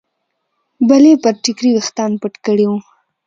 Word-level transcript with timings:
بلې 0.87 1.13
پر 1.23 1.33
ټیکري 1.43 1.69
ویښتان 1.73 2.11
پټ 2.21 2.33
کړي 2.45 2.65
وو. 2.69 2.77